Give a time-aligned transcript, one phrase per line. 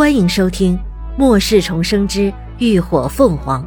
[0.00, 0.78] 欢迎收听
[1.18, 3.62] 《末世重生之浴火凤凰》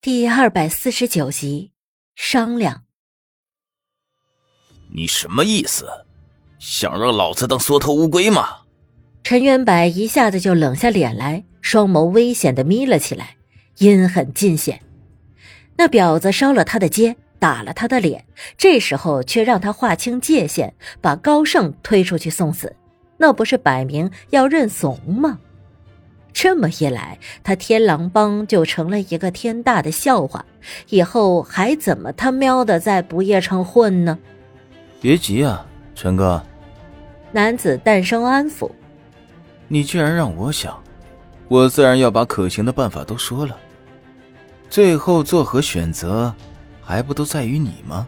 [0.00, 1.72] 第二百四十九集。
[2.16, 2.84] 商量，
[4.90, 5.86] 你什么意思？
[6.58, 8.60] 想让老子当缩头乌龟吗？
[9.22, 13.36] 陈元柏一下子就冷下脸来，双眸危险的眯了起来，
[13.76, 14.80] 阴狠尽显。
[15.76, 17.18] 那婊子烧了他的街。
[17.40, 18.24] 打了他的脸，
[18.56, 22.76] 这时候却让他划清界限，把高盛推出去送死，
[23.16, 25.38] 那不是摆明要认怂吗？
[26.32, 30.44] 这么一来，他天狼帮就成了一个天大的笑话，
[30.90, 34.18] 以后还怎么他喵的在不夜城混呢？
[35.00, 36.40] 别急啊，陈哥。
[37.32, 38.70] 男子淡声安抚
[39.66, 40.80] ：“你既然让我想，
[41.48, 43.56] 我自然要把可行的办法都说了，
[44.68, 46.34] 最后做何选择？”
[46.90, 48.04] 还不都在于你吗？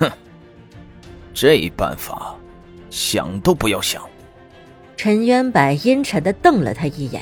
[0.00, 0.10] 哼，
[1.34, 2.34] 这办法
[2.88, 4.02] 想都不要想。
[4.96, 7.20] 陈渊白阴沉的瞪了他一眼。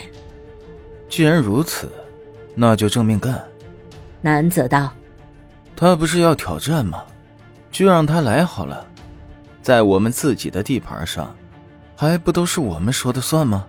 [1.08, 1.90] 既然如此，
[2.54, 3.42] 那就正面干。
[4.20, 4.92] 男子道
[5.74, 7.02] ：“他不是要挑战吗？
[7.72, 8.86] 就让他来好了。
[9.60, 11.34] 在我们自己的地盘上，
[11.96, 13.66] 还不都是我们说的算吗？”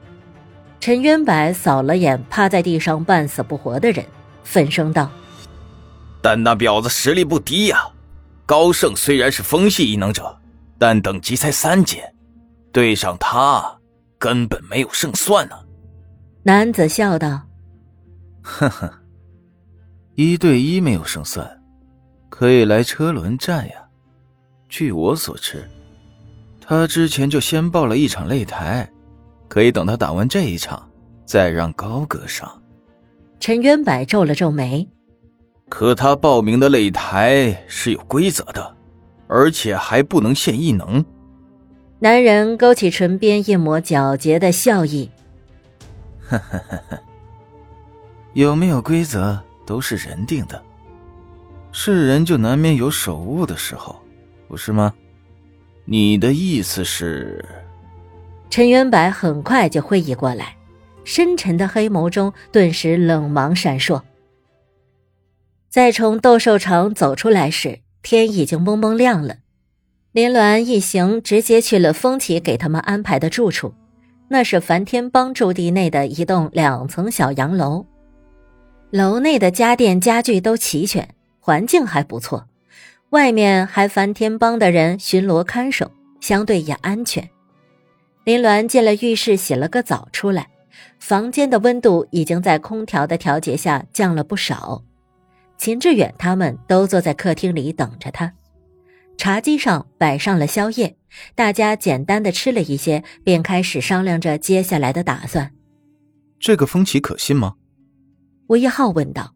[0.79, 4.05] 陈渊白扫了眼趴在地上半死不活的人，
[4.43, 5.09] 愤声道。
[6.25, 7.87] 但那婊子实力不低呀，
[8.47, 10.35] 高盛虽然是风系异能者，
[10.79, 12.11] 但等级才三阶，
[12.71, 13.77] 对上他
[14.17, 15.55] 根本没有胜算呢。
[16.41, 17.43] 男子笑道
[18.41, 18.91] ：“呵呵，
[20.15, 21.47] 一对一没有胜算，
[22.27, 23.75] 可以来车轮战呀。
[24.67, 25.69] 据我所知，
[26.59, 28.91] 他之前就先报了一场擂台，
[29.47, 30.89] 可以等他打完这一场，
[31.23, 32.51] 再让高哥上。”
[33.39, 34.89] 陈渊柏皱了皱眉。
[35.67, 38.75] 可他报名的擂台是有规则的，
[39.27, 41.03] 而且还不能现异能。
[41.99, 45.09] 男人勾起唇边一抹皎洁的笑意，
[46.27, 46.99] 呵呵呵呵，
[48.33, 50.61] 有没有规则都是人定的，
[51.71, 53.95] 是人就难免有手误的时候，
[54.47, 54.93] 不是吗？
[55.85, 57.43] 你的意思是？
[58.49, 60.55] 陈元柏很快就会意过来，
[61.03, 63.99] 深沉的黑眸中顿时冷芒闪烁。
[65.75, 69.39] 在从斗兽场走出来时，天已经蒙蒙亮了。
[70.13, 73.73] 林鸾一行直接去了风起给他们安排的住处，
[74.29, 77.85] 那是梵天帮驻地内的一栋两层小洋楼。
[78.89, 81.09] 楼内的家电家具都齐全，
[81.41, 82.47] 环境还不错，
[83.09, 87.29] 外面还梵天帮的人巡逻看守，相对也安全。
[88.23, 90.47] 林鸾进了浴室洗了个澡出来，
[90.99, 94.81] 房间的温度已经在空调的调节下降了不少。
[95.57, 98.33] 秦志远他们都坐在客厅里等着他，
[99.17, 100.97] 茶几上摆上了宵夜，
[101.33, 105.51] 大家简单的吃了一些，便开始商量着接下来的打算。
[106.39, 107.55] 这个风起可信吗？
[108.47, 109.33] 吴一浩问道。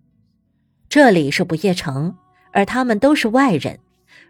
[0.90, 2.16] 这里是不夜城，
[2.52, 3.79] 而他们都是外人，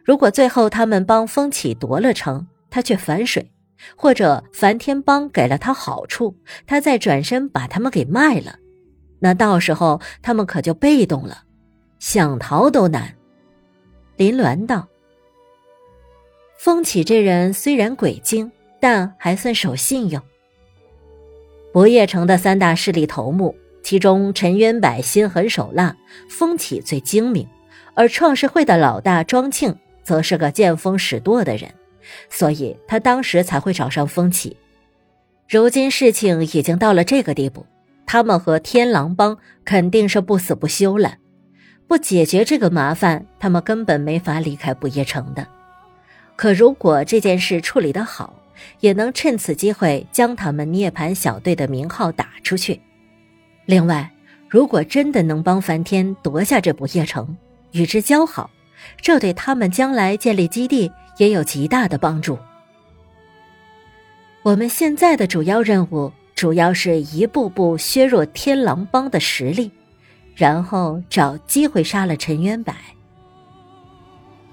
[0.05, 3.51] 如果最后他们帮风起夺了城，他却反水，
[3.95, 8.59] 或者梵天帮给了他好处，他再转身把他们给卖了，
[9.19, 11.43] 那到时候他们可就被动了。
[11.99, 13.15] 想逃都难。
[14.15, 14.87] 林鸾道
[16.57, 20.21] ：“风起这人虽然鬼精，但还算守信用。
[21.71, 25.95] 不夜城的三大势力头目，其中陈渊柏心狠手辣，
[26.29, 27.47] 风起最精明，
[27.93, 31.71] 而创世会的老大庄庆则是个见风使舵的人，
[32.29, 34.57] 所以他当时才会找上风起。
[35.47, 37.65] 如今事情已经到了这个地步，
[38.05, 41.15] 他们和天狼帮肯定是不死不休了。”
[41.89, 45.47] 不解决这个麻烦，他们根本没法离开不夜城的。
[46.35, 48.35] 可如果这件事处理得好，
[48.79, 52.79] 也能趁此机会将他们涅槃小队的名号打出去。
[53.65, 54.07] 另外，
[54.47, 57.35] 如果真的能帮梵天夺下这不夜城，
[57.71, 58.51] 与之交好，
[59.01, 62.37] 这对他们将来建立基地也有极大的帮助。
[64.43, 69.71] 我们现在的主要任务，主要是一步步削弱天狼帮的实力。
[70.39, 72.73] 然后找机会杀了陈渊柏。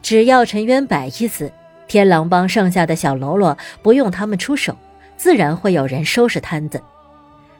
[0.02, 1.52] 只要陈渊柏一死，
[1.86, 4.76] 天狼帮剩下的小喽啰不用他们出手，
[5.16, 6.82] 自然会有人收拾摊子。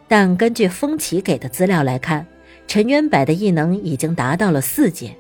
[0.09, 2.27] 但根据风起给的资料来看，
[2.67, 5.17] 陈渊柏的异能已经达到了四阶，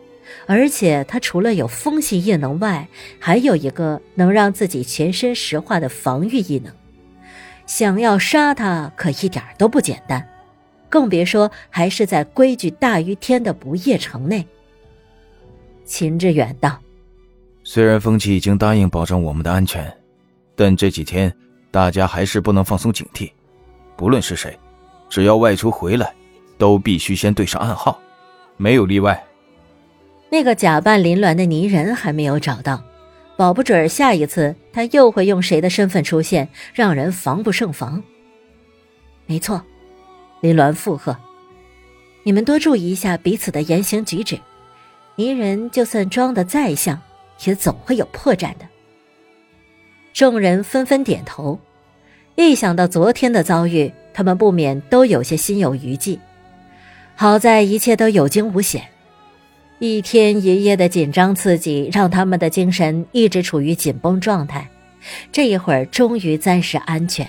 [0.46, 2.88] 而且他除了有风系异能外，
[3.20, 6.72] 还有一个能让自己全身石化的防御异能。
[7.66, 10.28] 想要杀他，可一点都不简单。
[10.88, 14.46] 更别说还是在规矩大于天的不夜城内。
[15.84, 16.78] 秦志远道
[17.62, 19.92] ：“虽然风起已经答应保证我们的安全，
[20.54, 21.32] 但这几天
[21.70, 23.30] 大家还是不能放松警惕。
[23.96, 24.58] 不论是谁，
[25.08, 26.12] 只要外出回来，
[26.58, 28.00] 都必须先对上暗号，
[28.56, 29.22] 没有例外。
[30.28, 32.82] 那个假扮林鸾的泥人还没有找到，
[33.36, 38.02] 保不准下一次他又会用谁的身份出现，让人防不胜防。
[39.24, 39.62] 没错，
[40.46, 41.16] 林鸾附和
[42.22, 44.38] ：“你们多注意一下彼此的言行举止。
[45.16, 47.00] 泥人就算装的再像，
[47.44, 48.68] 也总会有破绽的。”
[50.14, 51.58] 众人纷纷点头。
[52.36, 56.20] 一想到昨天的遭遇，他们不免都有些心有余悸。
[57.16, 58.84] 好在一切都有惊无险，
[59.80, 64.68] 一天一夜的紧张刺激让他们的精神一直处于紧绷状态。
[65.32, 67.26] 这一会儿终于暂时安全，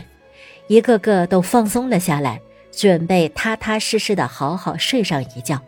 [0.68, 2.42] 一个个都放松了下来，
[2.78, 5.60] 准备踏踏实实的好好睡上一觉，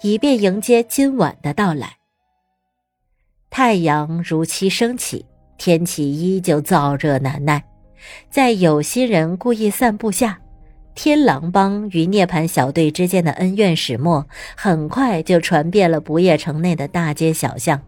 [0.00, 1.96] 以便迎接今晚的到来。
[3.50, 5.26] 太阳如期升起，
[5.58, 7.64] 天气依旧燥热难耐。
[8.30, 10.38] 在有心人故意散布下，
[10.94, 14.24] 天狼帮与涅槃小队之间的恩怨始末，
[14.56, 17.82] 很快就传遍了不夜城内的大街小巷，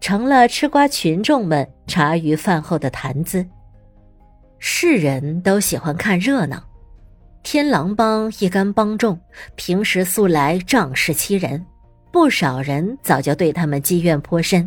[0.00, 3.46] 成了吃瓜群众们茶余饭后的谈资。
[4.58, 6.64] 世人都喜欢看热闹，
[7.44, 9.20] 天狼帮一干帮众，
[9.54, 11.64] 平时素来仗势欺人，
[12.10, 14.66] 不少人早就对他们积怨颇深，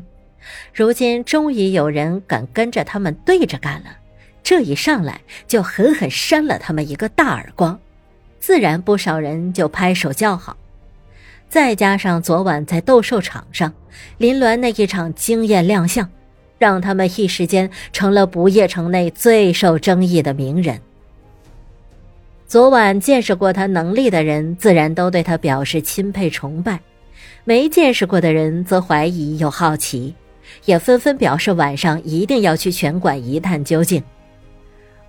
[0.71, 3.87] 如今终于有人敢跟着他们对着干了。
[4.43, 7.77] 这一上来就狠狠扇了他们一个大耳光，
[8.39, 10.55] 自然不少人就拍手叫好。
[11.49, 13.73] 再加上昨晚在斗兽场上
[14.19, 16.07] 林鸾那一场惊艳亮相，
[16.59, 20.79] 让他们一时间成了不夜城内最受争议的名人。
[22.47, 26.77] 昨晚见识过他能力的人，自然都对他表示钦佩崇拜；
[27.43, 30.15] 没见识过的人，则怀疑又好奇，
[30.63, 34.01] 也纷纷表示晚上一定要去拳馆一探究竟。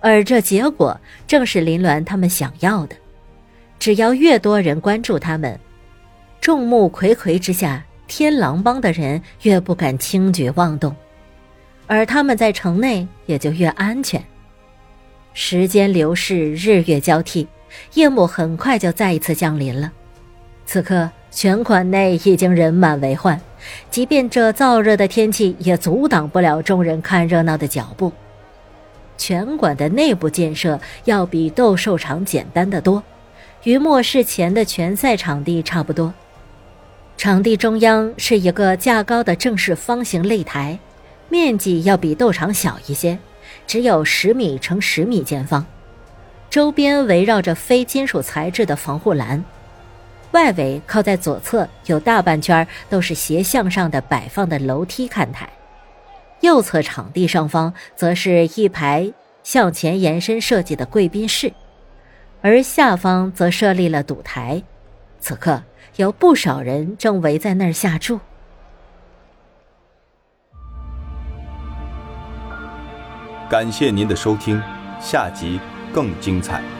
[0.01, 2.95] 而这结果正是林鸾他们想要的。
[3.79, 5.57] 只要越多人关注他们，
[6.41, 10.93] 众目睽睽之下，天狼帮的人越不敢轻举妄动，
[11.87, 14.21] 而他们在城内也就越安全。
[15.41, 17.47] 时间流逝，日月交替，
[17.93, 19.89] 夜幕很快就再一次降临了。
[20.65, 23.39] 此刻，拳馆内已经人满为患，
[23.89, 28.11] 即便这燥热的天气，也阻挡不了众人看热闹的脚步。
[29.17, 33.01] 拳馆的内部建设要比斗兽场简单的多，
[33.63, 36.13] 与末世前的拳赛场地差不多。
[37.15, 40.77] 场地中央是一个架高的正式方形擂台，
[41.29, 43.17] 面积要比斗场小一些，
[43.67, 45.65] 只有十米乘十米见方。
[46.49, 49.43] 周边围绕着非金属材质的防护栏，
[50.31, 55.47] 外围靠在左侧有大半圈都是斜向上的摆放的楼梯看台。
[56.41, 59.11] 右侧场地上方则是一排
[59.43, 61.51] 向前延伸设计的贵宾室，
[62.41, 64.63] 而下方则设立了赌台。
[65.19, 65.61] 此刻
[65.97, 68.19] 有不少人正围在那儿下注。
[73.49, 74.61] 感谢您的收听，
[75.01, 75.59] 下集
[75.91, 76.78] 更精彩。